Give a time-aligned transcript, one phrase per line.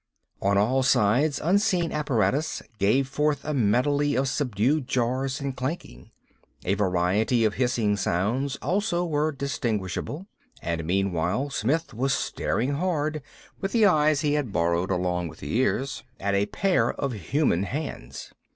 [0.41, 6.09] On all sides unseen apparatus gave forth a medley of subdued jars and clankings.
[6.65, 10.25] A variety of hissing sounds also were distinguishable.
[10.59, 13.21] And meanwhile Smith was staring hard,
[13.59, 17.61] with the eyes he had borrowed along with the ears, at a pair of human
[17.61, 18.33] hands.